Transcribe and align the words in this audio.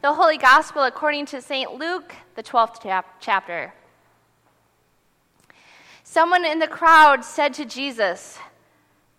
The 0.00 0.14
Holy 0.14 0.38
Gospel 0.38 0.84
according 0.84 1.26
to 1.26 1.42
St. 1.42 1.74
Luke, 1.74 2.14
the 2.36 2.42
12th 2.42 2.80
chap- 2.80 3.16
chapter. 3.18 3.74
Someone 6.04 6.44
in 6.44 6.60
the 6.60 6.68
crowd 6.68 7.24
said 7.24 7.52
to 7.54 7.64
Jesus, 7.64 8.38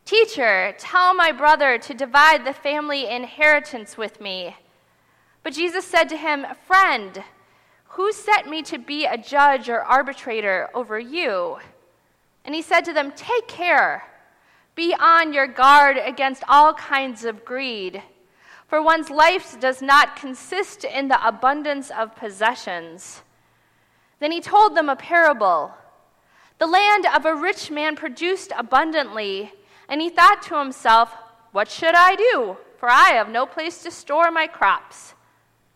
Teacher, 0.06 0.74
tell 0.80 1.14
my 1.14 1.34
brother 1.34 1.78
to 1.80 1.94
divide 1.94 2.46
the 2.46 2.54
family 2.54 3.10
inheritance 3.10 3.98
with 3.98 4.22
me. 4.22 4.56
But 5.44 5.52
Jesus 5.52 5.84
said 5.84 6.06
to 6.06 6.18
him, 6.18 6.46
Friend, 6.66 7.26
who 7.90 8.14
set 8.14 8.48
me 8.48 8.62
to 8.62 8.78
be 8.78 9.06
a 9.06 9.18
judge 9.18 9.68
or 9.68 9.82
arbitrator 9.82 10.70
over 10.74 10.98
you? 10.98 11.58
And 12.46 12.56
he 12.56 12.62
said 12.62 12.86
to 12.86 12.94
them, 12.94 13.12
Take 13.18 13.50
care. 13.50 14.06
Be 14.76 14.96
on 14.98 15.34
your 15.34 15.48
guard 15.48 15.98
against 15.98 16.46
all 16.48 16.74
kinds 16.74 17.26
of 17.26 17.44
greed. 17.44 18.02
For 18.70 18.82
one's 18.84 19.10
life 19.10 19.60
does 19.60 19.82
not 19.82 20.16
consist 20.16 20.84
in 20.84 21.08
the 21.08 21.28
abundance 21.28 21.90
of 21.90 22.16
possessions. 22.16 23.24
Then 24.20 24.32
he 24.32 24.42
told 24.42 24.76
them 24.76 24.90
a 24.90 24.96
parable. 24.96 25.74
The 26.60 26.68
land 26.68 27.08
of 27.08 27.26
a 27.26 27.36
rich 27.36 27.72
man 27.72 27.96
produced 27.96 28.54
abundantly, 28.56 29.52
and 29.88 30.00
he 30.02 30.12
thought 30.12 30.44
to 30.44 30.60
himself, 30.60 31.12
What 31.52 31.68
should 31.68 31.96
I 31.96 32.16
do? 32.16 32.58
For 32.78 32.90
I 32.90 33.10
have 33.10 33.30
no 33.30 33.48
place 33.48 33.82
to 33.84 33.92
store 33.92 34.30
my 34.30 34.46
crops. 34.46 35.16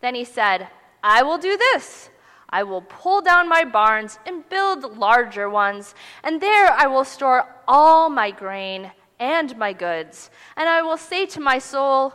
Then 0.00 0.14
he 0.14 0.24
said, 0.24 0.68
I 1.02 1.24
will 1.24 1.38
do 1.38 1.56
this. 1.56 2.10
I 2.48 2.62
will 2.62 2.82
pull 2.82 3.20
down 3.20 3.48
my 3.48 3.64
barns 3.64 4.20
and 4.24 4.48
build 4.48 4.96
larger 4.96 5.50
ones, 5.50 5.96
and 6.22 6.40
there 6.40 6.70
I 6.70 6.86
will 6.86 7.04
store 7.04 7.48
all 7.66 8.08
my 8.08 8.30
grain 8.30 8.92
and 9.18 9.56
my 9.58 9.72
goods. 9.72 10.30
And 10.56 10.68
I 10.68 10.82
will 10.82 10.96
say 10.96 11.26
to 11.26 11.40
my 11.40 11.58
soul, 11.58 12.14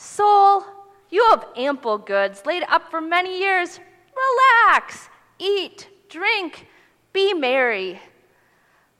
Soul, 0.00 0.62
you 1.10 1.26
have 1.30 1.48
ample 1.56 1.98
goods 1.98 2.46
laid 2.46 2.62
up 2.68 2.88
for 2.88 3.00
many 3.00 3.40
years. 3.40 3.80
Relax, 4.16 5.08
eat, 5.40 5.88
drink, 6.08 6.68
be 7.12 7.34
merry. 7.34 8.00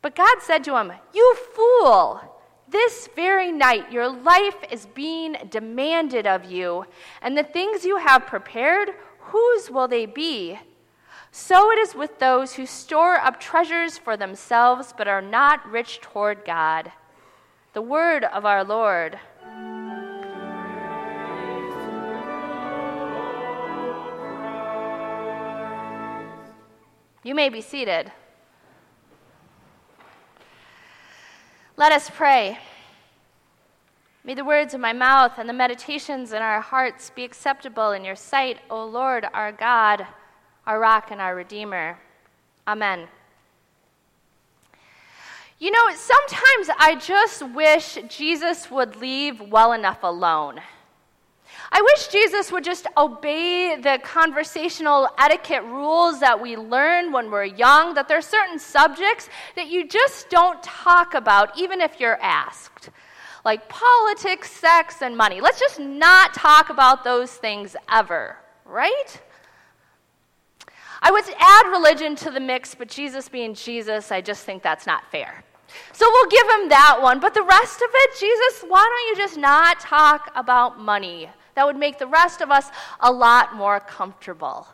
But 0.03 0.17
God 0.17 0.39
said 0.41 0.65
to 0.65 0.77
him, 0.77 0.91
You 1.15 1.37
fool! 1.55 2.21
This 2.67 3.09
very 3.15 3.53
night 3.53 3.93
your 3.93 4.09
life 4.09 4.57
is 4.73 4.87
being 4.87 5.37
demanded 5.49 6.27
of 6.27 6.51
you, 6.51 6.85
and 7.23 7.39
the 7.39 7.45
things 7.45 7.85
you 7.85 7.99
have 7.99 8.27
prepared, 8.27 8.91
whose 9.21 9.71
will 9.71 9.87
they 9.87 10.05
be? 10.05 10.59
So 11.31 11.71
it 11.71 11.79
is 11.79 11.95
with 11.95 12.19
those 12.19 12.55
who 12.55 12.67
store 12.67 13.19
up 13.19 13.39
treasures 13.39 13.99
for 13.99 14.17
themselves 14.17 14.93
but 14.99 15.07
are 15.07 15.23
not 15.23 15.65
rich 15.71 16.01
toward 16.01 16.45
God. 16.45 16.91
The 17.73 17.83
word 17.83 18.25
of 18.25 18.45
our 18.45 18.65
Lord. 18.65 19.21
You 27.29 27.35
may 27.35 27.51
be 27.51 27.61
seated. 27.61 28.11
Let 31.77 31.93
us 31.93 32.09
pray. 32.09 32.59
May 34.25 34.33
the 34.33 34.47
words 34.47 34.73
of 34.73 34.81
my 34.81 34.95
mouth 34.95 35.33
and 35.37 35.47
the 35.47 35.53
meditations 35.53 36.33
in 36.33 36.41
our 36.41 36.63
hearts 36.63 37.11
be 37.11 37.25
acceptable 37.25 37.93
in 37.93 38.03
your 38.03 38.17
sight, 38.17 38.61
O 38.71 38.83
Lord, 38.83 39.27
our 39.35 39.53
God, 39.53 40.07
our 40.67 40.81
rock 40.81 41.11
and 41.11 41.21
our 41.21 41.37
Redeemer. 41.37 41.99
Amen. 42.67 43.07
You 45.59 45.71
know, 45.71 45.87
sometimes 45.95 46.71
I 46.79 46.95
just 46.95 47.47
wish 47.51 47.99
Jesus 48.09 48.71
would 48.71 48.97
leave 48.97 49.39
well 49.39 49.75
enough 49.75 50.03
alone. 50.03 50.63
I 51.71 51.83
wish 51.83 52.09
Jesus 52.09 52.51
would 52.51 52.65
just 52.65 52.87
obey 52.97 53.77
the 53.77 53.99
conversational 54.03 55.09
etiquette 55.19 55.63
rules 55.65 56.21
that 56.21 56.41
we 56.41 56.57
learn 56.57 57.13
when 57.13 57.31
we're 57.31 57.45
young, 57.45 57.95
that 57.95 58.09
there 58.09 58.19
are 58.19 58.23
certain 58.23 58.59
subjects 58.59 59.29
that 59.55 59.69
you 59.69 59.87
just 59.87 60.31
don't 60.31 60.63
talk 60.63 61.15
about, 61.15 61.59
even 61.59 61.81
if 61.81 62.01
you're 62.01 62.21
asked. 62.23 62.91
Like 63.45 63.69
politics, 63.69 64.51
sex, 64.51 65.03
and 65.03 65.17
money. 65.17 65.41
Let's 65.41 65.61
just 65.61 65.79
not 65.79 66.35
talk 66.35 66.71
about 66.71 67.05
those 67.05 67.33
things 67.33 67.77
ever, 67.91 68.37
right? 68.65 69.21
I 71.01 71.11
would 71.11 71.25
add 71.39 71.71
religion 71.71 72.17
to 72.17 72.31
the 72.31 72.41
mix, 72.41 72.75
but 72.75 72.89
Jesus 72.89 73.29
being 73.29 73.55
Jesus, 73.55 74.11
I 74.11 74.21
just 74.21 74.45
think 74.45 74.63
that's 74.63 74.87
not 74.87 75.11
fair. 75.11 75.45
So 75.93 76.07
we'll 76.11 76.31
give 76.31 76.47
him 76.61 76.69
that 76.71 76.99
one. 77.01 77.21
But 77.21 77.35
the 77.35 77.43
rest 77.43 77.83
of 77.83 77.89
it, 77.93 78.19
Jesus, 78.19 78.65
why 78.67 78.81
don't 78.81 79.09
you 79.19 79.23
just 79.23 79.39
not 79.39 79.81
talk 79.81 80.33
about 80.35 80.81
money? 80.81 81.29
That 81.59 81.67
would 81.67 81.77
make 81.77 81.99
the 81.99 82.07
rest 82.07 82.41
of 82.41 82.53
us 82.53 82.71
a 83.01 83.11
lot 83.11 83.57
more 83.57 83.81
comfortable. 83.81 84.69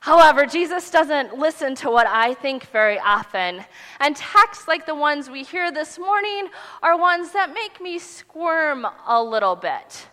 However, 0.00 0.46
Jesus 0.46 0.90
doesn't 0.90 1.36
listen 1.36 1.74
to 1.74 1.90
what 1.90 2.06
I 2.06 2.32
think 2.32 2.64
very 2.70 2.98
often. 2.98 3.62
And 4.00 4.16
texts 4.16 4.66
like 4.66 4.86
the 4.86 4.94
ones 4.94 5.28
we 5.28 5.42
hear 5.42 5.70
this 5.70 5.98
morning 5.98 6.48
are 6.82 6.98
ones 6.98 7.32
that 7.32 7.52
make 7.52 7.78
me 7.78 7.98
squirm 7.98 8.86
a 9.06 9.22
little 9.22 9.54
bit. 9.54 10.08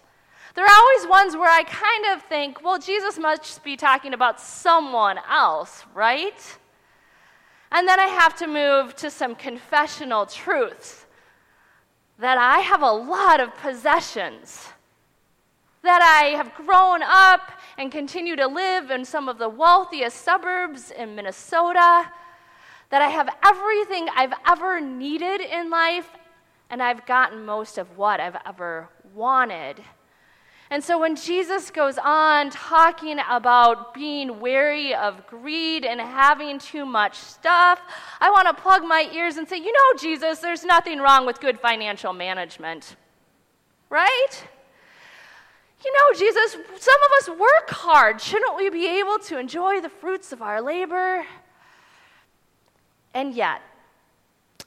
They're 0.54 0.68
always 0.70 1.08
ones 1.08 1.38
where 1.38 1.50
I 1.50 1.64
kind 1.64 2.08
of 2.08 2.22
think, 2.24 2.62
well, 2.62 2.78
Jesus 2.78 3.18
must 3.18 3.64
be 3.64 3.78
talking 3.78 4.14
about 4.14 4.42
someone 4.42 5.18
else, 5.32 5.86
right? 5.94 6.58
And 7.72 7.88
then 7.88 8.02
I 8.02 8.08
have 8.08 8.36
to 8.40 8.48
move 8.48 8.98
to 8.98 9.10
some 9.10 9.34
confessional 9.34 10.26
truths 10.26 11.06
that 12.20 12.38
I 12.38 12.60
have 12.60 12.82
a 12.82 12.92
lot 12.92 13.40
of 13.40 13.56
possessions 13.56 14.74
that 15.86 16.02
I 16.02 16.36
have 16.36 16.54
grown 16.54 17.02
up 17.02 17.52
and 17.78 17.92
continue 17.92 18.36
to 18.36 18.48
live 18.48 18.92
in 18.92 19.06
some 19.06 19.30
of 19.30 19.38
the 19.38 19.50
wealthiest 19.50 20.18
suburbs 20.18 20.92
in 20.92 21.16
Minnesota, 21.16 22.12
that 22.90 23.02
I 23.02 23.10
have 23.10 23.30
everything 23.44 24.08
I've 24.16 24.34
ever 24.48 24.80
needed 24.80 25.42
in 25.42 25.70
life, 25.70 26.10
and 26.70 26.84
I've 26.84 27.06
gotten 27.06 27.46
most 27.46 27.78
of 27.78 27.98
what 27.98 28.20
I've 28.20 28.38
ever 28.46 28.90
wanted. 29.14 29.82
And 30.72 30.84
so 30.84 31.00
when 31.00 31.16
Jesus 31.16 31.70
goes 31.70 31.98
on 32.04 32.50
talking 32.50 33.20
about 33.30 33.94
being 33.94 34.40
wary 34.40 34.96
of 34.96 35.28
greed 35.28 35.86
and 35.86 36.02
having 36.02 36.58
too 36.58 36.86
much 36.86 37.16
stuff, 37.16 37.80
I 38.20 38.32
want 38.32 38.48
to 38.48 38.62
plug 38.62 38.84
my 38.84 39.10
ears 39.14 39.38
and 39.38 39.48
say, 39.48 39.58
you 39.58 39.72
know, 39.72 40.00
Jesus, 40.00 40.40
there's 40.40 40.66
nothing 40.66 41.00
wrong 41.00 41.26
with 41.26 41.40
good 41.40 41.60
financial 41.60 42.14
management. 42.14 42.96
Right? 43.90 44.48
You 45.86 45.94
know, 45.94 46.18
Jesus, 46.18 46.54
some 46.80 46.96
of 47.04 47.12
us 47.20 47.30
work 47.40 47.70
hard. 47.70 48.20
Shouldn't 48.20 48.56
we 48.58 48.72
be 48.72 48.88
able 49.00 49.20
to 49.20 49.38
enjoy 49.38 49.82
the 49.82 49.90
fruits 49.90 50.32
of 50.32 50.42
our 50.42 50.60
labor? 50.60 51.24
And 53.14 53.36
yet, 53.36 53.62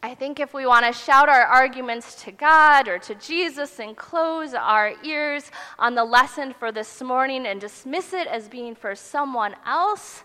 I 0.01 0.15
think 0.15 0.39
if 0.39 0.55
we 0.55 0.65
want 0.65 0.87
to 0.87 0.93
shout 0.93 1.29
our 1.29 1.43
arguments 1.43 2.23
to 2.23 2.31
God 2.31 2.87
or 2.87 3.01
to 3.01 3.17
Jesus 3.17 3.81
and 3.81 3.97
close 3.97 4.55
our 4.55 4.95
ears 5.03 5.51
on 5.77 5.97
the 5.97 6.05
lesson 6.05 6.55
for 6.57 6.71
this 6.71 7.03
morning 7.03 7.47
and 7.47 7.61
dismiss 7.61 8.13
it 8.13 8.29
as 8.29 8.49
being 8.49 8.77
for 8.77 8.95
someone 8.95 9.57
else, 9.67 10.23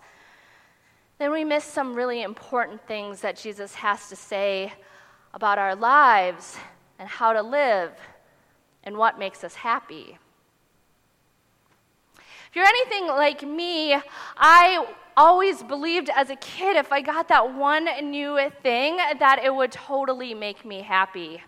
then 1.18 1.32
we 1.32 1.44
miss 1.44 1.64
some 1.64 1.96
really 1.96 2.22
important 2.22 2.86
things 2.86 3.22
that 3.22 3.36
Jesus 3.36 3.74
has 3.74 4.09
to 4.09 4.16
say 4.16 4.72
about 5.34 5.58
our 5.58 5.76
lives 5.76 6.56
and 7.00 7.09
how 7.09 7.34
to 7.34 7.42
live 7.42 7.94
and 8.84 8.96
what 8.96 9.18
makes 9.18 9.44
us 9.44 9.56
happy. 9.56 10.20
If 12.53 12.58
you're 12.58 12.68
anything 12.68 13.08
like 13.08 13.41
me, 13.41 14.00
I 14.38 14.86
always 15.18 15.64
believed 15.64 16.12
as 16.16 16.30
a 16.30 16.36
kid 16.36 16.78
if 16.78 16.91
I 16.91 17.02
got 17.02 17.28
that 17.30 17.56
one 17.56 17.86
new 18.12 18.40
thing, 18.62 18.97
that 18.97 19.41
it 19.44 19.56
would 19.56 19.72
totally 19.72 20.36
make 20.36 20.64
me 20.64 20.84
happy. 20.84 21.41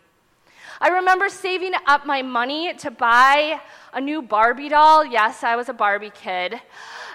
I 0.82 0.88
remember 0.88 1.30
saving 1.30 1.74
up 1.86 2.08
my 2.08 2.24
money 2.24 2.74
to 2.74 2.90
buy 2.90 3.62
a 3.94 4.02
new 4.02 4.24
Barbie 4.24 4.70
doll. 4.70 5.06
Yes, 5.06 5.44
I 5.44 5.56
was 5.56 5.70
a 5.70 5.74
Barbie 5.74 6.10
kid. 6.10 6.60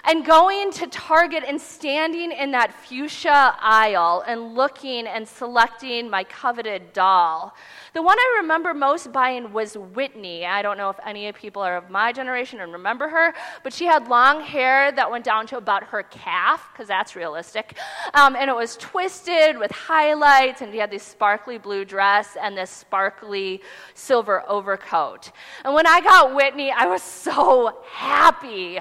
And 0.03 0.25
going 0.25 0.71
to 0.73 0.87
Target 0.87 1.43
and 1.47 1.61
standing 1.61 2.31
in 2.31 2.51
that 2.51 2.73
fuchsia 2.73 3.55
aisle 3.59 4.23
and 4.27 4.55
looking 4.55 5.05
and 5.05 5.27
selecting 5.27 6.09
my 6.09 6.23
coveted 6.23 6.91
doll. 6.91 7.53
The 7.93 8.01
one 8.01 8.17
I 8.17 8.39
remember 8.41 8.73
most 8.73 9.11
buying 9.11 9.53
was 9.53 9.77
Whitney. 9.77 10.45
I 10.45 10.61
don't 10.61 10.77
know 10.77 10.89
if 10.89 10.97
any 11.05 11.27
of 11.27 11.35
people 11.35 11.61
are 11.61 11.77
of 11.77 11.89
my 11.89 12.11
generation 12.11 12.61
and 12.61 12.71
remember 12.71 13.09
her, 13.09 13.33
but 13.63 13.73
she 13.73 13.85
had 13.85 14.07
long 14.07 14.41
hair 14.41 14.91
that 14.93 15.11
went 15.11 15.25
down 15.25 15.45
to 15.47 15.57
about 15.57 15.83
her 15.83 16.03
calf, 16.03 16.69
because 16.71 16.87
that's 16.87 17.15
realistic. 17.15 17.77
Um, 18.13 18.35
and 18.35 18.49
it 18.49 18.55
was 18.55 18.77
twisted 18.77 19.57
with 19.57 19.71
highlights, 19.71 20.61
and 20.61 20.71
she 20.71 20.79
had 20.79 20.89
this 20.89 21.03
sparkly 21.03 21.57
blue 21.57 21.85
dress 21.85 22.37
and 22.41 22.57
this 22.57 22.71
sparkly 22.71 23.61
silver 23.93 24.43
overcoat. 24.47 25.31
And 25.63 25.73
when 25.73 25.85
I 25.85 26.01
got 26.01 26.33
Whitney, 26.33 26.71
I 26.71 26.85
was 26.87 27.03
so 27.03 27.77
happy. 27.91 28.79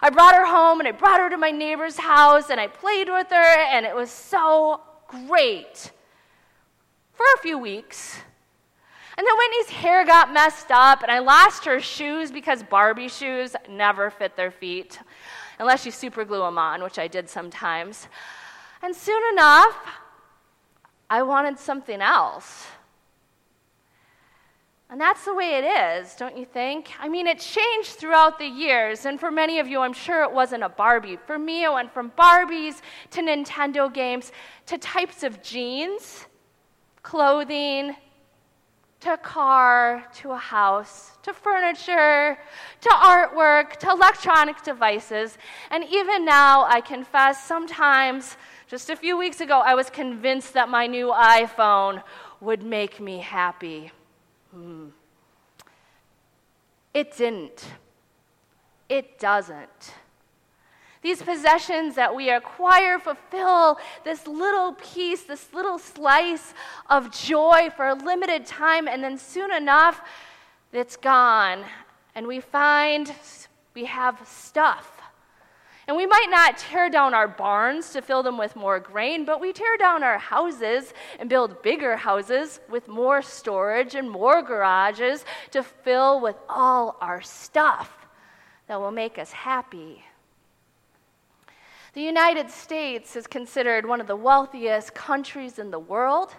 I 0.00 0.10
brought 0.10 0.34
her 0.34 0.46
home 0.46 0.80
and 0.80 0.88
I 0.88 0.92
brought 0.92 1.20
her 1.20 1.30
to 1.30 1.36
my 1.36 1.50
neighbor's 1.50 1.98
house 1.98 2.50
and 2.50 2.60
I 2.60 2.66
played 2.66 3.08
with 3.08 3.28
her, 3.30 3.58
and 3.70 3.84
it 3.84 3.94
was 3.94 4.10
so 4.10 4.80
great 5.06 5.90
for 7.12 7.26
a 7.34 7.38
few 7.42 7.58
weeks. 7.58 8.18
And 9.16 9.26
then 9.26 9.36
Whitney's 9.36 9.70
hair 9.70 10.06
got 10.06 10.32
messed 10.32 10.70
up, 10.70 11.02
and 11.02 11.10
I 11.10 11.18
lost 11.18 11.64
her 11.64 11.80
shoes 11.80 12.30
because 12.30 12.62
Barbie 12.62 13.08
shoes 13.08 13.56
never 13.68 14.10
fit 14.10 14.36
their 14.36 14.52
feet, 14.52 15.00
unless 15.58 15.84
you 15.84 15.90
super 15.90 16.24
glue 16.24 16.38
them 16.38 16.56
on, 16.56 16.84
which 16.84 17.00
I 17.00 17.08
did 17.08 17.28
sometimes. 17.28 18.06
And 18.80 18.94
soon 18.94 19.20
enough, 19.32 19.76
I 21.10 21.22
wanted 21.22 21.58
something 21.58 22.00
else. 22.00 22.68
And 24.90 24.98
that's 24.98 25.26
the 25.26 25.34
way 25.34 25.58
it 25.58 25.64
is, 25.64 26.14
don't 26.14 26.36
you 26.36 26.46
think? 26.46 26.88
I 26.98 27.10
mean, 27.10 27.26
it 27.26 27.38
changed 27.38 27.90
throughout 27.90 28.38
the 28.38 28.46
years, 28.46 29.04
and 29.04 29.20
for 29.20 29.30
many 29.30 29.58
of 29.58 29.68
you, 29.68 29.80
I'm 29.80 29.92
sure 29.92 30.22
it 30.22 30.32
wasn't 30.32 30.62
a 30.62 30.70
Barbie. 30.70 31.18
For 31.26 31.38
me, 31.38 31.64
it 31.64 31.72
went 31.72 31.92
from 31.92 32.10
Barbies 32.12 32.80
to 33.10 33.20
Nintendo 33.20 33.92
games 33.92 34.32
to 34.64 34.78
types 34.78 35.22
of 35.24 35.42
jeans, 35.42 36.26
clothing, 37.02 37.96
to 39.00 39.12
a 39.12 39.18
car, 39.18 40.04
to 40.14 40.30
a 40.32 40.38
house, 40.38 41.18
to 41.22 41.34
furniture, 41.34 42.38
to 42.80 42.88
artwork, 42.88 43.76
to 43.76 43.90
electronic 43.90 44.62
devices. 44.62 45.36
And 45.70 45.84
even 45.84 46.24
now, 46.24 46.64
I 46.64 46.80
confess, 46.80 47.44
sometimes, 47.44 48.38
just 48.66 48.88
a 48.88 48.96
few 48.96 49.18
weeks 49.18 49.42
ago, 49.42 49.60
I 49.60 49.74
was 49.74 49.90
convinced 49.90 50.54
that 50.54 50.70
my 50.70 50.86
new 50.86 51.08
iPhone 51.08 52.02
would 52.40 52.62
make 52.62 53.00
me 53.00 53.18
happy. 53.18 53.92
Hmm. 54.52 54.88
It 56.94 57.16
didn't. 57.16 57.64
It 58.88 59.18
doesn't. 59.18 59.94
These 61.00 61.22
possessions 61.22 61.94
that 61.94 62.14
we 62.14 62.30
acquire 62.30 62.98
fulfill 62.98 63.78
this 64.04 64.26
little 64.26 64.72
piece, 64.72 65.22
this 65.22 65.52
little 65.54 65.78
slice 65.78 66.54
of 66.90 67.12
joy 67.12 67.70
for 67.76 67.88
a 67.88 67.94
limited 67.94 68.46
time, 68.46 68.88
and 68.88 69.02
then 69.02 69.16
soon 69.16 69.52
enough, 69.52 70.00
it's 70.72 70.96
gone. 70.96 71.64
And 72.14 72.26
we 72.26 72.40
find 72.40 73.12
we 73.74 73.84
have 73.84 74.20
stuff. 74.26 74.97
And 75.88 75.96
we 75.96 76.04
might 76.04 76.28
not 76.28 76.58
tear 76.58 76.90
down 76.90 77.14
our 77.14 77.26
barns 77.26 77.94
to 77.94 78.02
fill 78.02 78.22
them 78.22 78.36
with 78.36 78.54
more 78.54 78.78
grain, 78.78 79.24
but 79.24 79.40
we 79.40 79.54
tear 79.54 79.78
down 79.78 80.02
our 80.02 80.18
houses 80.18 80.92
and 81.18 81.30
build 81.30 81.62
bigger 81.62 81.96
houses 81.96 82.60
with 82.68 82.88
more 82.88 83.22
storage 83.22 83.94
and 83.94 84.10
more 84.10 84.42
garages 84.42 85.24
to 85.50 85.62
fill 85.62 86.20
with 86.20 86.36
all 86.46 86.98
our 87.00 87.22
stuff 87.22 88.06
that 88.66 88.78
will 88.78 88.90
make 88.90 89.18
us 89.18 89.32
happy. 89.32 90.04
The 91.94 92.02
United 92.02 92.50
States 92.50 93.16
is 93.16 93.26
considered 93.26 93.86
one 93.86 94.02
of 94.02 94.06
the 94.06 94.14
wealthiest 94.14 94.94
countries 94.94 95.58
in 95.58 95.70
the 95.70 95.78
world. 95.78 96.34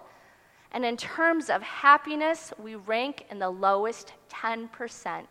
And 0.71 0.85
in 0.85 0.95
terms 0.95 1.49
of 1.49 1.63
happiness, 1.63 2.53
we 2.59 2.75
rank 2.75 3.25
in 3.31 3.39
the 3.39 3.49
lowest 3.49 4.13
10%. 4.29 5.25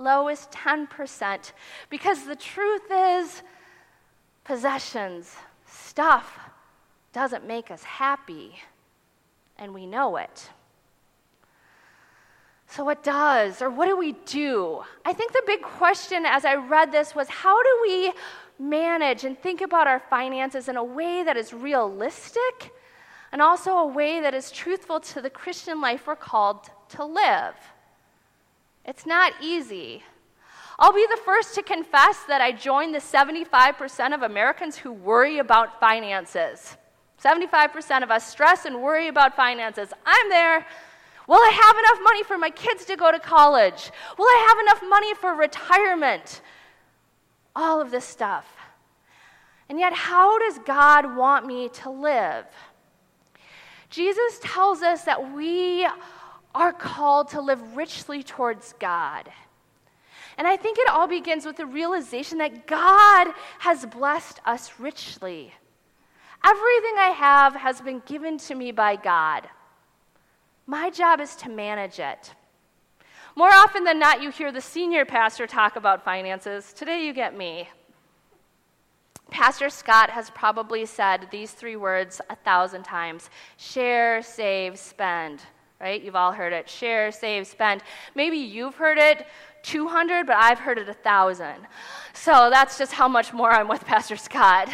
Lowest 0.00 0.50
10%. 0.50 1.52
Because 1.90 2.24
the 2.24 2.36
truth 2.36 2.90
is, 2.90 3.42
possessions, 4.44 5.36
stuff, 5.66 6.38
doesn't 7.12 7.46
make 7.46 7.70
us 7.70 7.82
happy. 7.82 8.56
And 9.58 9.74
we 9.74 9.86
know 9.86 10.16
it. 10.16 10.50
So, 12.66 12.84
what 12.84 13.02
does, 13.02 13.62
or 13.62 13.68
what 13.68 13.86
do 13.86 13.96
we 13.96 14.12
do? 14.26 14.82
I 15.04 15.12
think 15.12 15.32
the 15.32 15.42
big 15.44 15.60
question 15.60 16.24
as 16.24 16.44
I 16.44 16.54
read 16.54 16.92
this 16.92 17.16
was 17.16 17.28
how 17.28 17.60
do 17.60 17.78
we 17.82 18.12
manage 18.60 19.24
and 19.24 19.36
think 19.36 19.60
about 19.60 19.88
our 19.88 19.98
finances 19.98 20.68
in 20.68 20.76
a 20.76 20.84
way 20.84 21.24
that 21.24 21.36
is 21.36 21.52
realistic 21.52 22.72
and 23.32 23.42
also 23.42 23.72
a 23.72 23.86
way 23.86 24.20
that 24.20 24.34
is 24.34 24.52
truthful 24.52 25.00
to 25.00 25.20
the 25.20 25.30
Christian 25.30 25.80
life 25.80 26.06
we're 26.06 26.14
called 26.14 26.70
to 26.90 27.04
live? 27.04 27.54
It's 28.84 29.06
not 29.06 29.32
easy. 29.40 30.02
I'll 30.78 30.92
be 30.92 31.06
the 31.10 31.20
first 31.24 31.54
to 31.56 31.62
confess 31.62 32.24
that 32.24 32.40
I 32.40 32.52
join 32.52 32.92
the 32.92 32.98
75% 32.98 34.14
of 34.14 34.22
Americans 34.22 34.78
who 34.78 34.92
worry 34.92 35.38
about 35.38 35.78
finances. 35.78 36.76
75% 37.22 38.02
of 38.02 38.10
us 38.10 38.26
stress 38.26 38.64
and 38.64 38.80
worry 38.80 39.08
about 39.08 39.36
finances. 39.36 39.92
I'm 40.06 40.28
there. 40.30 40.66
Will 41.28 41.36
I 41.36 41.50
have 41.50 41.76
enough 41.76 42.02
money 42.02 42.22
for 42.24 42.38
my 42.38 42.50
kids 42.50 42.86
to 42.86 42.96
go 42.96 43.12
to 43.12 43.18
college? 43.18 43.92
Will 44.16 44.24
I 44.24 44.46
have 44.48 44.58
enough 44.58 44.90
money 44.90 45.14
for 45.14 45.34
retirement? 45.34 46.40
All 47.54 47.80
of 47.80 47.90
this 47.90 48.06
stuff. 48.06 48.46
And 49.68 49.78
yet, 49.78 49.92
how 49.92 50.38
does 50.38 50.58
God 50.60 51.14
want 51.14 51.46
me 51.46 51.68
to 51.68 51.90
live? 51.90 52.46
Jesus 53.90 54.40
tells 54.42 54.82
us 54.82 55.04
that 55.04 55.32
we 55.32 55.86
are 56.54 56.72
called 56.72 57.28
to 57.30 57.40
live 57.40 57.76
richly 57.76 58.22
towards 58.22 58.74
God. 58.78 59.28
And 60.36 60.48
I 60.48 60.56
think 60.56 60.78
it 60.78 60.88
all 60.88 61.06
begins 61.06 61.44
with 61.44 61.56
the 61.56 61.66
realization 61.66 62.38
that 62.38 62.66
God 62.66 63.28
has 63.58 63.84
blessed 63.86 64.40
us 64.46 64.72
richly. 64.78 65.52
Everything 66.44 66.94
I 66.98 67.14
have 67.14 67.54
has 67.54 67.80
been 67.80 68.02
given 68.06 68.38
to 68.38 68.54
me 68.54 68.72
by 68.72 68.96
God. 68.96 69.48
My 70.66 70.88
job 70.88 71.20
is 71.20 71.36
to 71.36 71.50
manage 71.50 71.98
it. 71.98 72.32
More 73.36 73.52
often 73.52 73.84
than 73.84 73.98
not, 73.98 74.22
you 74.22 74.30
hear 74.30 74.50
the 74.50 74.60
senior 74.60 75.04
pastor 75.04 75.46
talk 75.46 75.76
about 75.76 76.04
finances. 76.04 76.72
Today, 76.72 77.04
you 77.04 77.12
get 77.12 77.36
me. 77.36 77.68
Pastor 79.30 79.70
Scott 79.70 80.10
has 80.10 80.30
probably 80.30 80.84
said 80.86 81.28
these 81.30 81.52
three 81.52 81.76
words 81.76 82.20
a 82.30 82.36
thousand 82.36 82.82
times 82.82 83.30
share, 83.56 84.22
save, 84.22 84.78
spend. 84.78 85.40
Right? 85.80 86.02
You've 86.02 86.16
all 86.16 86.32
heard 86.32 86.52
it. 86.52 86.68
Share, 86.68 87.10
save, 87.10 87.46
spend. 87.46 87.82
Maybe 88.14 88.36
you've 88.36 88.74
heard 88.74 88.98
it 88.98 89.26
200, 89.62 90.26
but 90.26 90.36
I've 90.36 90.58
heard 90.58 90.78
it 90.78 90.88
a 90.88 90.94
thousand. 90.94 91.66
So 92.12 92.50
that's 92.50 92.76
just 92.76 92.92
how 92.92 93.08
much 93.08 93.32
more 93.32 93.50
I'm 93.50 93.68
with 93.68 93.84
Pastor 93.86 94.16
Scott. 94.16 94.68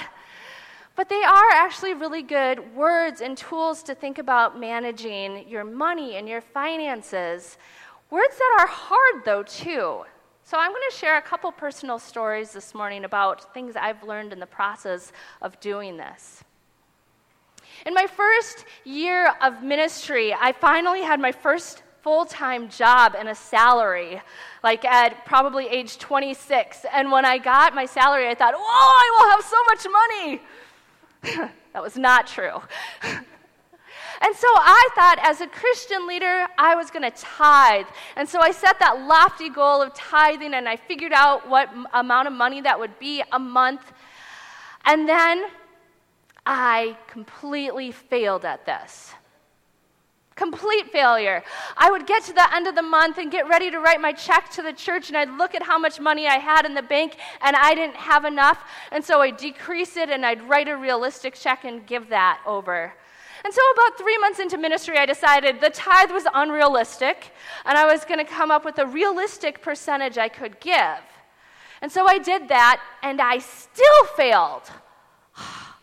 But 0.97 1.09
they 1.09 1.23
are 1.23 1.51
actually 1.53 1.95
really 1.95 2.23
good 2.23 2.75
words 2.75 3.21
and 3.21 3.37
tools 3.37 3.83
to 3.85 3.95
think 3.95 4.19
about 4.19 4.59
managing 4.59 5.47
your 5.47 5.63
money 5.63 6.17
and 6.17 6.29
your 6.29 6.41
finances. 6.41 7.59
Words 8.11 8.39
that 8.39 8.57
are 8.61 8.67
hard, 8.67 9.25
though, 9.25 9.43
too. 9.43 10.05
So 10.43 10.57
I'm 10.57 10.71
going 10.71 10.83
to 10.91 10.97
share 10.97 11.19
a 11.19 11.23
couple 11.23 11.53
personal 11.53 11.99
stories 11.99 12.53
this 12.53 12.75
morning 12.75 13.05
about 13.05 13.53
things 13.53 13.77
I've 13.77 14.03
learned 14.03 14.33
in 14.33 14.39
the 14.39 14.47
process 14.47 15.13
of 15.43 15.59
doing 15.61 15.97
this. 15.97 16.45
In 17.85 17.95
my 17.95 18.07
first 18.07 18.65
year 18.85 19.35
of 19.43 19.63
ministry, 19.63 20.33
I 20.33 20.53
finally 20.53 21.03
had 21.03 21.21
my 21.21 21.33
first 21.33 21.83
full 22.03 22.25
time 22.25 22.69
job 22.69 23.15
and 23.19 23.29
a 23.29 23.35
salary, 23.35 24.23
like 24.63 24.85
at 24.85 25.25
probably 25.25 25.67
age 25.69 25.99
26. 25.99 26.87
And 26.93 27.11
when 27.11 27.25
I 27.25 27.39
got 27.39 27.75
my 27.75 27.85
salary, 27.85 28.29
I 28.29 28.35
thought, 28.35 28.55
whoa, 28.55 28.61
I 28.63 29.07
will 29.19 29.31
have 29.31 29.45
so 29.45 29.57
much 29.71 29.87
money. 30.01 31.51
that 31.73 31.83
was 31.83 31.97
not 31.97 32.27
true. 32.27 32.63
And 34.21 34.35
so 34.35 34.47
I 34.49 34.89
thought, 34.95 35.19
as 35.23 35.41
a 35.41 35.47
Christian 35.47 36.07
leader, 36.07 36.47
I 36.57 36.75
was 36.75 36.91
going 36.91 37.03
to 37.03 37.11
tithe. 37.11 37.87
And 38.17 38.27
so 38.29 38.41
I 38.41 38.51
set 38.51 38.79
that 38.79 39.03
lofty 39.03 39.51
goal 39.51 39.83
of 39.83 39.93
tithing, 39.95 40.55
and 40.55 40.69
I 40.69 40.77
figured 40.77 41.13
out 41.13 41.49
what 41.49 41.69
amount 41.93 42.29
of 42.29 42.35
money 42.35 42.61
that 42.63 42.79
would 42.79 42.99
be 42.99 43.23
a 43.33 43.39
month. 43.39 43.93
And 44.87 45.09
then 45.09 45.45
I 46.47 46.97
completely 47.09 47.91
failed 47.91 48.45
at 48.45 48.65
this. 48.65 49.13
Complete 50.37 50.93
failure. 50.93 51.43
I 51.79 51.91
would 51.91 52.07
get 52.07 52.23
to 52.25 52.33
the 52.33 52.55
end 52.55 52.67
of 52.67 52.75
the 52.75 52.83
month 52.83 53.17
and 53.17 53.33
get 53.33 53.49
ready 53.49 53.71
to 53.71 53.81
write 53.81 54.03
my 54.03 54.13
check 54.13 54.51
to 54.51 54.63
the 54.63 54.73
church, 54.73 55.09
and 55.09 55.17
I'd 55.17 55.31
look 55.31 55.55
at 55.55 55.63
how 55.63 55.79
much 55.79 55.99
money 55.99 56.29
I 56.29 56.37
had 56.37 56.67
in 56.67 56.75
the 56.75 56.83
bank, 56.83 57.17
and 57.41 57.57
I 57.57 57.75
didn't 57.75 57.97
have 57.97 58.27
enough. 58.27 58.63
And 58.93 59.03
so 59.03 59.23
I'd 59.23 59.39
decrease 59.39 59.97
it 59.97 60.11
and 60.11 60.27
I'd 60.27 60.43
write 60.43 60.69
a 60.69 60.77
realistic 60.77 61.35
check 61.35 61.65
and 61.65 61.87
give 61.87 62.11
that 62.11 62.41
over. 62.47 62.93
And 63.45 63.55
so, 63.55 63.61
about 63.75 63.99
three 63.99 64.19
months 64.19 64.39
into 64.39 64.59
ministry, 64.59 64.99
I 64.99 65.07
decided 65.07 65.61
the 65.61 65.71
tithe 65.71 66.11
was 66.11 66.25
unrealistic, 66.35 67.33
and 67.65 67.79
I 67.79 67.87
was 67.87 68.05
going 68.05 68.19
to 68.19 68.31
come 68.31 68.51
up 68.51 68.65
with 68.65 68.79
a 68.79 68.87
realistic 68.87 69.63
percentage 69.63 70.19
I 70.19 70.29
could 70.29 70.61
give. 70.61 71.01
And 71.81 71.93
so 71.93 72.07
I 72.07 72.19
did 72.19 72.49
that, 72.49 72.83
and 73.03 73.21
I 73.21 73.39
still 73.39 74.05
failed. 74.17 74.63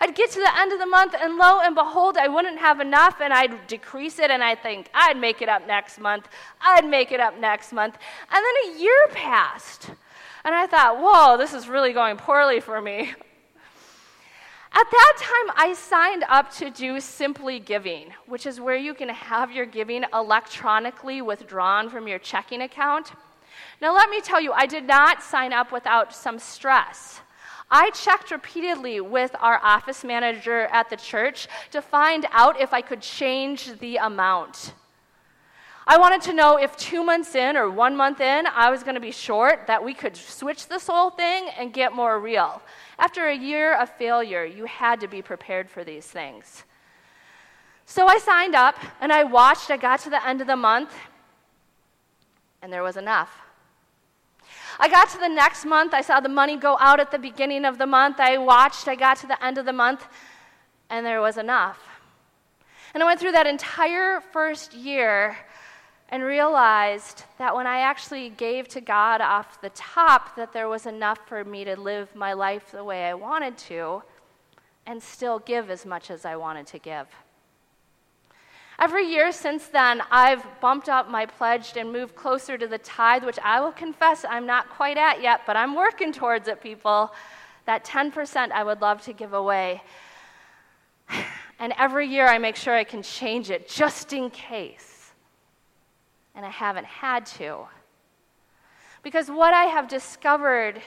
I'd 0.00 0.14
get 0.14 0.30
to 0.32 0.40
the 0.40 0.58
end 0.58 0.72
of 0.72 0.78
the 0.78 0.86
month, 0.86 1.14
and 1.18 1.36
lo 1.36 1.60
and 1.60 1.74
behold, 1.74 2.16
I 2.16 2.28
wouldn't 2.28 2.58
have 2.58 2.80
enough, 2.80 3.20
and 3.20 3.32
I'd 3.32 3.66
decrease 3.66 4.18
it, 4.18 4.30
and 4.30 4.42
I'd 4.42 4.62
think, 4.62 4.90
I'd 4.94 5.16
make 5.16 5.42
it 5.42 5.48
up 5.48 5.66
next 5.66 5.98
month. 5.98 6.28
I'd 6.60 6.86
make 6.86 7.12
it 7.12 7.20
up 7.20 7.38
next 7.38 7.72
month. 7.72 7.96
And 8.30 8.44
then 8.44 8.74
a 8.74 8.78
year 8.80 9.06
passed, 9.12 9.90
and 10.44 10.54
I 10.54 10.66
thought, 10.66 10.98
whoa, 10.98 11.36
this 11.36 11.54
is 11.54 11.68
really 11.68 11.92
going 11.92 12.16
poorly 12.16 12.60
for 12.60 12.80
me. 12.80 13.14
At 14.72 14.90
that 14.90 15.14
time, 15.16 15.54
I 15.56 15.72
signed 15.72 16.24
up 16.28 16.52
to 16.56 16.68
do 16.68 17.00
Simply 17.00 17.58
Giving, 17.58 18.12
which 18.26 18.44
is 18.44 18.60
where 18.60 18.76
you 18.76 18.92
can 18.92 19.08
have 19.08 19.50
your 19.50 19.64
giving 19.64 20.04
electronically 20.12 21.22
withdrawn 21.22 21.88
from 21.88 22.06
your 22.06 22.18
checking 22.18 22.60
account. 22.60 23.12
Now, 23.80 23.94
let 23.94 24.10
me 24.10 24.20
tell 24.20 24.38
you, 24.38 24.52
I 24.52 24.66
did 24.66 24.84
not 24.84 25.22
sign 25.22 25.54
up 25.54 25.72
without 25.72 26.14
some 26.14 26.38
stress. 26.38 27.20
I 27.70 27.90
checked 27.90 28.30
repeatedly 28.30 29.00
with 29.00 29.34
our 29.40 29.58
office 29.62 30.04
manager 30.04 30.62
at 30.66 30.88
the 30.88 30.96
church 30.96 31.48
to 31.72 31.82
find 31.82 32.26
out 32.30 32.60
if 32.60 32.72
I 32.72 32.80
could 32.80 33.00
change 33.00 33.78
the 33.80 33.96
amount. 33.96 34.72
I 35.88 35.98
wanted 35.98 36.22
to 36.22 36.32
know 36.32 36.56
if 36.56 36.76
two 36.76 37.04
months 37.04 37.34
in 37.36 37.56
or 37.56 37.70
one 37.70 37.96
month 37.96 38.20
in 38.20 38.46
I 38.46 38.70
was 38.70 38.82
going 38.82 38.96
to 38.96 39.00
be 39.00 39.12
short, 39.12 39.66
that 39.68 39.84
we 39.84 39.94
could 39.94 40.16
switch 40.16 40.66
this 40.66 40.88
whole 40.88 41.10
thing 41.10 41.48
and 41.56 41.72
get 41.72 41.92
more 41.92 42.18
real. 42.18 42.60
After 42.98 43.26
a 43.26 43.36
year 43.36 43.76
of 43.76 43.88
failure, 43.90 44.44
you 44.44 44.64
had 44.64 45.00
to 45.00 45.08
be 45.08 45.22
prepared 45.22 45.70
for 45.70 45.84
these 45.84 46.06
things. 46.06 46.64
So 47.84 48.08
I 48.08 48.18
signed 48.18 48.56
up 48.56 48.76
and 49.00 49.12
I 49.12 49.22
watched. 49.22 49.70
I 49.70 49.76
got 49.76 50.00
to 50.00 50.10
the 50.10 50.26
end 50.26 50.40
of 50.40 50.48
the 50.48 50.56
month, 50.56 50.92
and 52.62 52.72
there 52.72 52.82
was 52.82 52.96
enough. 52.96 53.45
I 54.78 54.88
got 54.88 55.08
to 55.10 55.18
the 55.18 55.28
next 55.28 55.64
month. 55.64 55.94
I 55.94 56.02
saw 56.02 56.20
the 56.20 56.28
money 56.28 56.56
go 56.56 56.76
out 56.80 57.00
at 57.00 57.10
the 57.10 57.18
beginning 57.18 57.64
of 57.64 57.78
the 57.78 57.86
month. 57.86 58.20
I 58.20 58.38
watched. 58.38 58.88
I 58.88 58.94
got 58.94 59.16
to 59.18 59.26
the 59.26 59.42
end 59.44 59.58
of 59.58 59.64
the 59.64 59.72
month, 59.72 60.06
and 60.90 61.04
there 61.04 61.20
was 61.20 61.38
enough. 61.38 61.78
And 62.94 63.02
I 63.02 63.06
went 63.06 63.20
through 63.20 63.32
that 63.32 63.46
entire 63.46 64.20
first 64.20 64.74
year 64.74 65.36
and 66.08 66.22
realized 66.22 67.24
that 67.38 67.54
when 67.54 67.66
I 67.66 67.80
actually 67.80 68.30
gave 68.30 68.68
to 68.68 68.80
God 68.80 69.20
off 69.20 69.60
the 69.60 69.70
top, 69.70 70.36
that 70.36 70.52
there 70.52 70.68
was 70.68 70.86
enough 70.86 71.18
for 71.26 71.44
me 71.44 71.64
to 71.64 71.78
live 71.78 72.14
my 72.14 72.32
life 72.32 72.70
the 72.70 72.84
way 72.84 73.06
I 73.06 73.14
wanted 73.14 73.58
to 73.58 74.02
and 74.86 75.02
still 75.02 75.40
give 75.40 75.68
as 75.68 75.84
much 75.84 76.10
as 76.10 76.24
I 76.24 76.36
wanted 76.36 76.66
to 76.68 76.78
give. 76.78 77.08
Every 78.78 79.06
year 79.06 79.32
since 79.32 79.68
then, 79.68 80.02
I've 80.10 80.44
bumped 80.60 80.90
up 80.90 81.10
my 81.10 81.24
pledge 81.24 81.76
and 81.76 81.90
moved 81.90 82.14
closer 82.14 82.58
to 82.58 82.66
the 82.66 82.76
tithe, 82.78 83.24
which 83.24 83.38
I 83.42 83.60
will 83.60 83.72
confess 83.72 84.24
I'm 84.28 84.44
not 84.44 84.68
quite 84.68 84.98
at 84.98 85.22
yet, 85.22 85.42
but 85.46 85.56
I'm 85.56 85.74
working 85.74 86.12
towards 86.12 86.46
it, 86.46 86.60
people. 86.60 87.12
That 87.64 87.84
10% 87.84 88.52
I 88.52 88.62
would 88.62 88.82
love 88.82 89.02
to 89.02 89.12
give 89.12 89.32
away. 89.32 89.82
And 91.58 91.72
every 91.78 92.06
year 92.06 92.26
I 92.26 92.36
make 92.36 92.54
sure 92.54 92.74
I 92.74 92.84
can 92.84 93.02
change 93.02 93.50
it 93.50 93.66
just 93.66 94.12
in 94.12 94.28
case. 94.28 95.10
And 96.34 96.44
I 96.44 96.50
haven't 96.50 96.84
had 96.84 97.24
to. 97.38 97.66
Because 99.02 99.30
what 99.30 99.54
I 99.54 99.64
have 99.64 99.88
discovered 99.88 100.82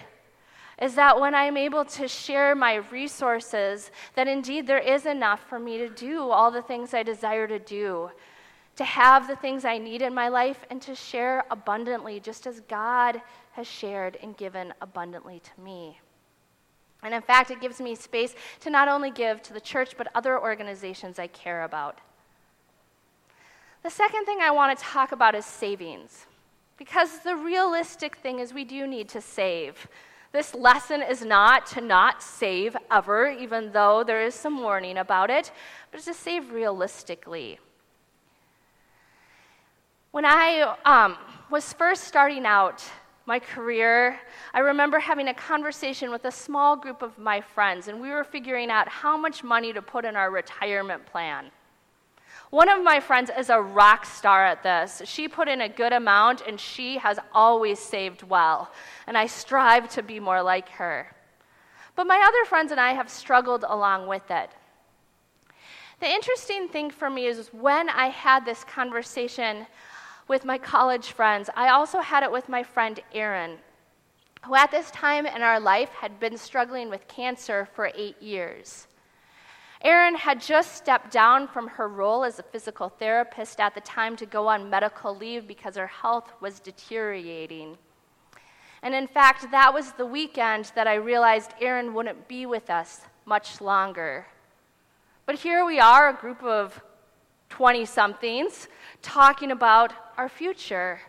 is 0.81 0.95
that 0.95 1.19
when 1.19 1.36
I'm 1.36 1.57
able 1.57 1.83
to 1.86 2.07
share 2.07 2.55
my 2.55 2.75
resources, 2.75 3.91
that 4.15 4.27
indeed 4.27 4.65
there 4.65 4.79
is 4.79 5.05
enough 5.05 5.41
for 5.48 5.59
me 5.59 5.77
to 5.77 5.89
do 5.89 6.21
all 6.29 6.51
the 6.51 6.62
things 6.62 6.93
I 6.93 7.03
desire 7.03 7.48
to 7.48 7.59
do, 7.59 8.12
to 8.77 8.83
have 8.86 9.27
the 9.27 9.36
things 9.36 9.65
I 9.65 9.77
need 9.77 10.01
in 10.01 10.13
my 10.13 10.29
life, 10.29 10.65
and 10.69 10.81
to 10.83 10.95
share 10.95 11.43
abundantly, 11.51 12.21
just 12.21 12.48
as 12.48 12.62
God 12.62 13.21
has 13.51 13.67
shared 13.67 14.17
and 14.24 14.38
given 14.38 14.74
abundantly 14.81 15.41
to 15.41 15.62
me. 15.62 16.00
And 17.03 17.13
in 17.13 17.21
fact, 17.21 17.51
it 17.51 17.62
gives 17.62 17.81
me 17.81 17.95
space 17.95 18.36
to 18.62 18.69
not 18.69 18.88
only 18.88 19.12
give 19.12 19.41
to 19.43 19.53
the 19.53 19.62
church, 19.62 19.95
but 19.98 20.07
other 20.15 20.39
organizations 20.39 21.19
I 21.19 21.27
care 21.27 21.63
about. 21.63 22.00
The 23.83 23.89
second 23.89 24.25
thing 24.25 24.39
I 24.41 24.51
want 24.51 24.77
to 24.77 24.83
talk 24.83 25.12
about 25.12 25.36
is 25.36 25.45
savings. 25.45 26.25
Because 26.77 27.19
the 27.19 27.36
realistic 27.36 28.17
thing 28.17 28.39
is, 28.39 28.53
we 28.53 28.63
do 28.63 28.88
need 28.88 29.09
to 29.09 29.21
save. 29.21 29.88
This 30.31 30.53
lesson 30.53 31.01
is 31.01 31.25
not 31.25 31.65
to 31.67 31.81
not 31.81 32.21
save 32.21 32.77
ever, 32.91 33.29
even 33.29 33.71
though 33.71 34.03
there 34.03 34.21
is 34.21 34.36
some 34.36 34.62
warning 34.62 34.98
about 34.98 35.31
it, 35.31 35.51
but 35.91 36.01
to 36.01 36.13
save 36.13 36.51
realistically. 36.51 37.59
When 40.12 40.25
I 40.25 40.75
um, 40.86 41.17
was 41.50 41.74
first 41.74 42.03
starting 42.03 42.45
out 42.45 42.83
my 43.25 43.39
career, 43.39 44.19
I 44.53 44.59
remember 44.59 45.00
having 45.00 45.29
a 45.29 45.33
conversation 45.33 46.12
with 46.12 46.25
a 46.25 46.31
small 46.31 46.75
group 46.75 47.01
of 47.01 47.17
my 47.17 47.41
friends, 47.41 47.88
and 47.88 48.00
we 48.00 48.09
were 48.09 48.24
figuring 48.24 48.69
out 48.69 48.88
how 48.88 49.17
much 49.17 49.43
money 49.43 49.74
to 49.74 49.81
put 49.81 50.05
in 50.05 50.15
our 50.15 50.29
retirement 50.29 51.05
plan. 51.07 51.51
One 52.50 52.68
of 52.68 52.84
my 52.84 53.00
friends 53.00 53.29
is 53.38 53.50
a 53.50 53.62
rock 53.62 54.06
star 54.06 54.44
at 54.44 54.63
this. 54.63 55.03
She 55.06 55.27
put 55.27 55.48
in 55.48 55.62
a 55.62 55.70
good 55.70 55.94
amount 55.94 56.41
and 56.48 56.60
she 56.60 56.98
has 56.98 57.20
always 57.32 57.77
saved 57.77 58.24
well. 58.24 58.72
And 59.06 59.15
I 59.15 59.27
strive 59.27 59.88
to 59.89 60.01
be 60.01 60.20
more 60.20 60.41
like 60.41 60.70
her. 60.70 61.15
But 61.96 62.08
my 62.08 62.18
other 62.27 62.46
friends 62.46 62.72
and 62.72 62.79
I 62.79 62.94
have 62.94 63.10
struggled 63.10 63.65
along 63.68 64.08
with 64.08 64.32
it. 64.32 64.50
The 66.00 66.10
interesting 66.10 66.70
thing 66.70 66.89
for 66.89 67.10
me 67.10 67.25
is 67.25 67.50
when 67.51 67.89
I 67.89 68.08
had 68.08 68.46
this 68.46 68.63
conversation 68.63 69.68
with 70.27 70.46
my 70.46 70.58
college 70.58 71.12
friends, 71.12 71.50
I 71.56 71.70
also 71.70 72.00
had 72.00 72.24
it 72.24 72.32
with 72.32 72.48
my 72.50 72.63
friend 72.63 73.00
Erin, 73.13 73.58
who 74.46 74.56
at 74.56 74.72
this 74.72 74.89
time 74.91 75.25
in 75.25 75.41
our 75.41 75.60
life 75.60 75.89
had 75.89 76.20
been 76.20 76.38
struggling 76.38 76.89
with 76.89 77.08
cancer 77.08 77.68
for 77.74 77.91
eight 77.96 78.22
years. 78.22 78.88
Erin 79.81 80.15
had 80.15 80.41
just 80.41 80.75
stepped 80.75 81.12
down 81.12 81.48
from 81.48 81.67
her 81.67 81.88
role 81.88 82.25
as 82.25 82.38
a 82.38 82.43
physical 82.43 82.89
therapist 82.89 83.62
at 83.62 83.74
the 83.75 83.81
time 83.81 84.17
to 84.17 84.25
go 84.25 84.48
on 84.48 84.69
medical 84.69 85.15
leave 85.15 85.48
because 85.48 85.77
her 85.77 85.88
health 85.88 86.33
was 86.41 86.59
deteriorating. 86.59 87.77
And 88.81 88.93
in 88.93 89.07
fact, 89.07 89.50
that 89.51 89.74
was 89.74 89.93
the 89.93 90.05
weekend 90.05 90.71
that 90.75 90.88
I 90.88 90.95
realized 90.95 91.53
Erin 91.62 91.93
wouldn't 91.93 92.27
be 92.27 92.45
with 92.45 92.69
us 92.69 93.01
much 93.25 93.62
longer. 93.62 94.27
But 95.25 95.36
here 95.36 95.63
we 95.65 95.79
are, 95.79 96.09
a 96.09 96.13
group 96.13 96.43
of 96.43 96.81
20 97.50 97.86
somethings, 97.86 98.67
talking 99.01 99.51
about 99.51 99.93
our 100.17 100.29
future 100.29 101.00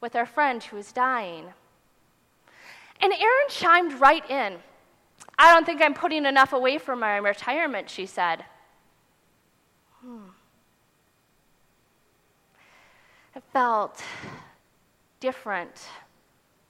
with 0.00 0.16
our 0.16 0.26
friend 0.26 0.62
who 0.62 0.76
is 0.76 0.92
dying. 0.92 1.46
And 3.00 3.12
Erin 3.12 3.48
chimed 3.48 4.00
right 4.00 4.28
in. 4.30 4.58
I 5.38 5.52
don't 5.52 5.66
think 5.66 5.82
I'm 5.82 5.94
putting 5.94 6.26
enough 6.26 6.52
away 6.52 6.78
for 6.78 6.94
my 6.94 7.16
retirement, 7.16 7.90
she 7.90 8.06
said. 8.06 8.44
Hmm. 10.00 10.28
It 13.34 13.42
felt 13.52 14.02
different. 15.20 15.88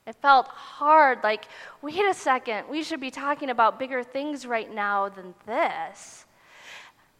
It 0.06 0.16
felt 0.16 0.48
hard, 0.48 1.22
like, 1.22 1.48
wait 1.80 2.04
a 2.04 2.14
second, 2.14 2.68
we 2.68 2.82
should 2.82 3.00
be 3.00 3.10
talking 3.10 3.50
about 3.50 3.78
bigger 3.78 4.02
things 4.02 4.46
right 4.46 4.72
now 4.72 5.08
than 5.08 5.34
this. 5.46 6.26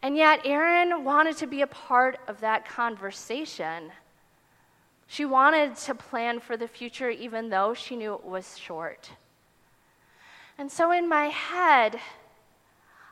And 0.02 0.16
yet, 0.18 0.44
Erin 0.44 1.02
wanted 1.02 1.38
to 1.38 1.46
be 1.46 1.62
a 1.62 1.66
part 1.66 2.20
of 2.28 2.40
that 2.40 2.68
conversation. 2.68 3.90
She 5.06 5.24
wanted 5.24 5.76
to 5.76 5.94
plan 5.94 6.40
for 6.40 6.58
the 6.58 6.68
future, 6.68 7.08
even 7.08 7.48
though 7.48 7.72
she 7.72 7.96
knew 7.96 8.14
it 8.14 8.24
was 8.24 8.58
short. 8.58 9.10
And 10.56 10.70
so 10.70 10.92
in 10.92 11.08
my 11.08 11.26
head, 11.26 11.98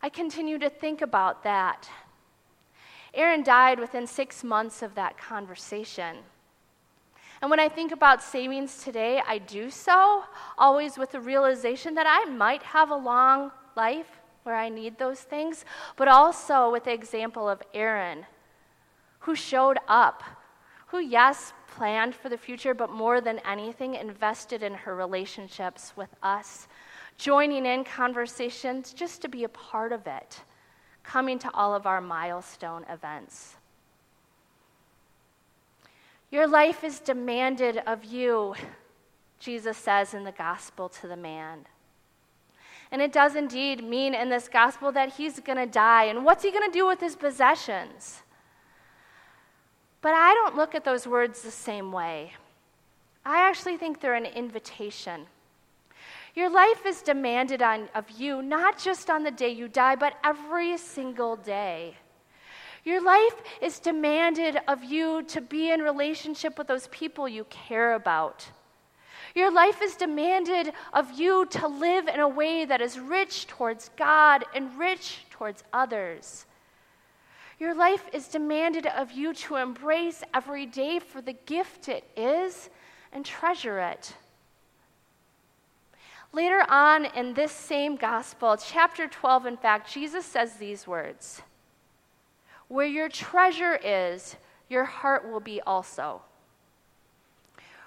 I 0.03 0.09
continue 0.09 0.59
to 0.59 0.71
think 0.71 1.03
about 1.03 1.43
that. 1.43 1.89
Erin 3.15 3.43
died 3.43 3.79
within 3.79 4.07
six 4.07 4.43
months 4.43 4.83
of 4.83 4.95
that 4.95 5.19
conversation. 5.19 6.19
And 7.41 7.51
when 7.51 7.61
I 7.61 7.69
think 7.69 7.91
about 7.91 8.23
savings 8.23 8.85
today, 8.85 9.21
I 9.27 9.39
do 9.39 9.71
so 9.71 10.23
always 10.57 10.97
with 10.97 11.11
the 11.11 11.21
realization 11.21 11.95
that 11.97 12.07
I 12.09 12.31
might 12.31 12.63
have 12.63 12.91
a 12.91 12.97
long 12.97 13.51
life 13.77 14.21
where 14.45 14.55
I 14.55 14.69
need 14.69 14.99
those 14.99 15.21
things, 15.21 15.65
but 15.97 16.09
also 16.09 16.71
with 16.71 16.85
the 16.85 16.93
example 16.93 17.49
of 17.49 17.63
Erin, 17.75 18.27
who 19.21 19.35
showed 19.35 19.79
up, 19.89 20.23
who, 20.87 21.01
yes, 21.01 21.53
planned 21.69 22.15
for 22.15 22.29
the 22.29 22.39
future, 22.39 22.75
but 22.75 22.91
more 22.91 23.21
than 23.21 23.41
anything, 23.41 23.95
invested 23.95 24.63
in 24.63 24.75
her 24.75 24.95
relationships 24.95 25.93
with 25.97 26.11
us 26.23 26.69
joining 27.19 27.67
in 27.67 27.85
conversations 27.85 28.93
just 28.93 29.23
to 29.23 29.29
be 29.29 29.45
a 29.45 29.49
part 29.49 29.93
of 29.93 30.07
it, 30.07 30.41
coming 31.05 31.39
to 31.39 31.51
all 31.55 31.75
of 31.75 31.87
our 31.87 32.01
milestone 32.01 32.85
events. 32.89 33.57
Your 36.31 36.47
life 36.47 36.83
is 36.83 36.99
demanded 36.99 37.83
of 37.87 38.05
you, 38.05 38.55
Jesus 39.39 39.77
says 39.77 40.15
in 40.15 40.25
the 40.25 40.33
gospel 40.33 40.89
to 40.89 41.07
the 41.07 41.17
man. 41.17 41.67
And 42.91 43.01
it 43.01 43.13
does 43.13 43.37
indeed 43.37 43.83
mean 43.83 44.15
in 44.15 44.29
this 44.29 44.49
gospel 44.49 44.93
that 44.93 45.15
he's 45.15 45.41
going 45.41 45.59
to 45.59 45.67
die. 45.67 46.05
And 46.05 46.25
what's 46.25 46.43
he 46.43 46.51
going 46.51 46.71
to 46.71 46.79
do 46.79 46.87
with 46.87 47.01
his 47.01 47.17
possessions? 47.17 48.23
But 50.03 50.15
I 50.15 50.35
don't 50.35 50.57
look 50.57 50.75
at 50.75 50.85
those 50.85 51.07
words 51.07 51.43
the 51.43 51.51
same 51.51 51.91
way. 51.93 52.33
I 53.25 53.49
actually 53.49 53.77
think 53.77 54.01
they're 54.01 54.15
an 54.15 54.27
invitation. 54.27 55.27
Your 56.35 56.49
life 56.49 56.87
is 56.87 57.03
demanded 57.03 57.61
on, 57.61 57.89
of 57.95 58.11
you 58.11 58.43
not 58.43 58.79
just 58.79 59.11
on 59.11 59.23
the 59.23 59.31
day 59.31 59.51
you 59.51 59.69
die, 59.69 59.97
but 59.97 60.15
every 60.25 60.79
single 60.79 61.37
day. 61.37 61.97
Your 62.85 63.03
life 63.03 63.35
is 63.61 63.79
demanded 63.79 64.59
of 64.67 64.83
you 64.83 65.23
to 65.25 65.41
be 65.41 65.71
in 65.71 65.83
relationship 65.83 66.59
with 66.59 66.67
those 66.67 66.89
people 66.89 67.29
you 67.29 67.45
care 67.45 67.95
about. 67.95 68.49
Your 69.35 69.53
life 69.53 69.81
is 69.83 69.95
demanded 69.95 70.73
of 70.93 71.13
you 71.13 71.47
to 71.51 71.69
live 71.69 72.09
in 72.09 72.21
a 72.21 72.29
way 72.29 72.65
that 72.65 72.81
is 72.81 72.99
rich 72.99 73.47
towards 73.47 73.91
God 73.97 74.45
and 74.55 74.79
rich 74.79 75.25
towards 75.31 75.63
others. 75.73 76.47
Your 77.59 77.75
life 77.75 78.05
is 78.13 78.27
demanded 78.29 78.87
of 78.87 79.13
you 79.13 79.33
to 79.35 79.57
embrace 79.57 80.25
every 80.35 80.67
day 80.67 80.99
for 80.99 81.23
the 81.23 81.35
gift 81.35 81.89
it 81.89 82.05
is 82.17 82.69
and 83.13 83.25
treasure 83.25 83.79
it. 83.79 84.15
Later 86.33 86.65
on 86.69 87.05
in 87.05 87.35
this 87.35 87.53
same 87.53 87.97
gospel, 87.97 88.57
chapter 88.57 89.07
12, 89.07 89.47
in 89.47 89.57
fact, 89.59 89.93
Jesus 89.93 90.25
says 90.25 90.55
these 90.55 90.87
words 90.87 91.43
Where 92.69 92.87
your 92.87 93.09
treasure 93.11 93.79
is, 93.83 94.37
your 94.69 94.85
heart 94.85 95.31
will 95.31 95.41
be 95.41 95.61
also. 95.61 96.23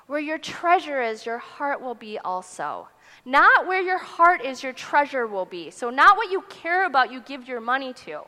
Where 0.05 0.19
your 0.19 0.37
treasure 0.37 1.01
is, 1.01 1.25
your 1.25 1.39
heart 1.39 1.81
will 1.81 1.95
be 1.95 2.19
also. 2.19 2.87
Not 3.25 3.65
where 3.65 3.81
your 3.81 3.97
heart 3.97 4.45
is, 4.45 4.61
your 4.61 4.73
treasure 4.73 5.25
will 5.25 5.45
be. 5.45 5.71
So, 5.71 5.89
not 5.89 6.15
what 6.15 6.31
you 6.31 6.41
care 6.47 6.85
about, 6.85 7.11
you 7.11 7.21
give 7.21 7.47
your 7.47 7.61
money 7.61 7.91
to. 8.05 8.21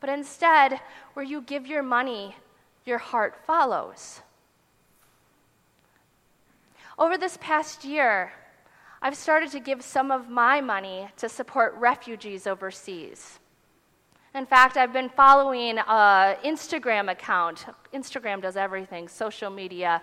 But 0.00 0.10
instead, 0.10 0.80
where 1.14 1.24
you 1.24 1.40
give 1.40 1.66
your 1.66 1.82
money, 1.82 2.36
your 2.84 2.98
heart 2.98 3.34
follows. 3.46 4.20
Over 6.98 7.16
this 7.16 7.38
past 7.40 7.86
year, 7.86 8.32
I've 9.04 9.16
started 9.16 9.50
to 9.50 9.60
give 9.60 9.82
some 9.82 10.10
of 10.10 10.30
my 10.30 10.62
money 10.62 11.08
to 11.18 11.28
support 11.28 11.74
refugees 11.74 12.46
overseas. 12.46 13.38
In 14.34 14.46
fact, 14.46 14.78
I've 14.78 14.94
been 14.94 15.10
following 15.10 15.76
an 15.76 16.36
Instagram 16.42 17.12
account. 17.12 17.66
Instagram 17.92 18.40
does 18.40 18.56
everything, 18.56 19.08
social 19.08 19.50
media, 19.50 20.00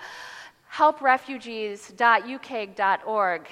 helprefugees.uk.org. 0.72 3.48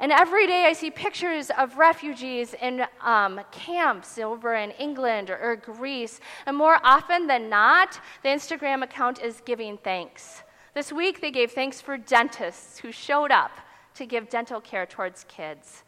And 0.00 0.10
every 0.10 0.48
day 0.48 0.66
I 0.66 0.72
see 0.72 0.90
pictures 0.90 1.52
of 1.56 1.78
refugees 1.78 2.56
in 2.60 2.84
um, 3.02 3.40
camps 3.52 4.18
over 4.18 4.56
in 4.56 4.72
England 4.72 5.30
or, 5.30 5.38
or 5.38 5.54
Greece. 5.54 6.18
And 6.46 6.56
more 6.56 6.80
often 6.82 7.28
than 7.28 7.48
not, 7.48 8.00
the 8.24 8.30
Instagram 8.30 8.82
account 8.82 9.22
is 9.22 9.40
giving 9.44 9.78
thanks. 9.78 10.42
This 10.74 10.92
week 10.92 11.20
they 11.20 11.30
gave 11.30 11.52
thanks 11.52 11.80
for 11.80 11.96
dentists 11.96 12.80
who 12.80 12.90
showed 12.90 13.30
up 13.30 13.52
to 13.94 14.06
give 14.06 14.28
dental 14.28 14.60
care 14.60 14.86
towards 14.86 15.24
kids. 15.28 15.84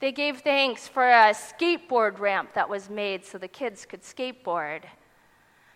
They 0.00 0.12
gave 0.12 0.40
thanks 0.40 0.88
for 0.88 1.08
a 1.08 1.32
skateboard 1.32 2.18
ramp 2.18 2.54
that 2.54 2.68
was 2.68 2.90
made 2.90 3.24
so 3.24 3.38
the 3.38 3.48
kids 3.48 3.86
could 3.86 4.02
skateboard. 4.02 4.82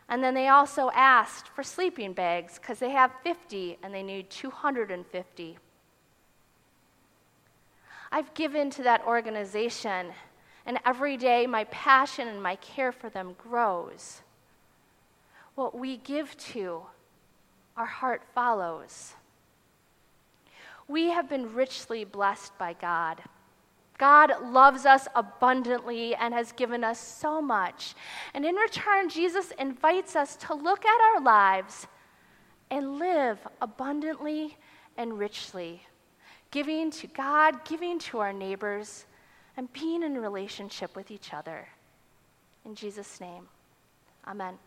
And 0.09 0.23
then 0.23 0.35
they 0.35 0.49
also 0.49 0.91
asked 0.95 1.49
for 1.49 1.63
sleeping 1.63 2.13
bags 2.13 2.59
because 2.59 2.79
they 2.79 2.91
have 2.91 3.13
50 3.23 3.79
and 3.83 3.93
they 3.93 4.03
need 4.03 4.31
250. 4.31 5.59
I've 8.13 8.33
given 8.35 8.71
to 8.71 8.83
that 8.85 9.05
organization, 9.05 10.13
and 10.65 10.79
every 10.85 11.17
day 11.17 11.47
my 11.47 11.65
passion 11.65 12.29
and 12.29 12.43
my 12.43 12.57
care 12.57 12.93
for 12.93 13.09
them 13.09 13.35
grows. 13.37 14.23
What 15.55 15.79
we 15.79 15.97
give 15.99 16.37
to, 16.37 16.83
our 17.77 17.87
heart 17.87 18.23
follows. 18.35 19.15
We 20.89 21.11
have 21.11 21.29
been 21.29 21.55
richly 21.55 22.05
blessed 22.05 22.57
by 22.59 22.75
God. 22.75 23.23
God 23.99 24.33
loves 24.43 24.85
us 24.85 25.09
abundantly 25.15 26.15
and 26.15 26.35
has 26.35 26.53
given 26.53 26.85
us 26.85 27.01
so 27.01 27.41
much. 27.41 27.95
And 28.35 28.45
in 28.45 28.55
return, 28.55 29.09
Jesus 29.09 29.53
invites 29.59 30.15
us 30.15 30.37
to 30.37 30.55
look 30.55 30.85
at 30.85 31.01
our 31.13 31.21
lives 31.21 31.87
and 32.71 32.99
live 32.99 33.39
abundantly 33.61 34.57
and 34.97 35.19
richly, 35.19 35.83
giving 36.51 36.91
to 36.91 37.07
God, 37.07 37.65
giving 37.65 37.99
to 38.01 38.19
our 38.19 38.33
neighbors, 38.33 39.07
and 39.57 39.73
being 39.73 40.03
in 40.03 40.19
relationship 40.19 40.95
with 40.95 41.11
each 41.11 41.33
other. 41.33 41.67
In 42.65 42.75
Jesus' 42.75 43.21
name, 43.21 43.49
amen. 44.27 44.59